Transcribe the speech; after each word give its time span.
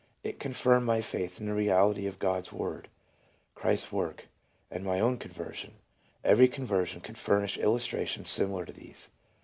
It 0.23 0.39
confirmed 0.39 0.87
my 0.87 0.99
faith 0.99 1.39
in 1.39 1.45
the 1.45 1.53
reality 1.53 2.07
of 2.07 2.17
God's 2.17 2.51
Word, 2.51 2.87
Christ's 3.53 3.91
Work, 3.91 4.29
and 4.71 4.83
my 4.83 4.99
own 4.99 5.17
conversion." 5.19 5.73
Every 6.23 6.47
conversion 6.47 7.01
could 7.01 7.19
furnish 7.19 7.59
illustrations 7.59 8.27
similar 8.27 8.65
to 8.65 8.73
these. 8.73 9.11